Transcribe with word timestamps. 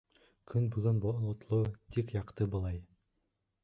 —Көн 0.51 0.65
бөгөн 0.77 0.97
болотло, 1.05 1.61
тик 1.97 2.17
яҡты 2.19 2.53
былай. 2.57 2.85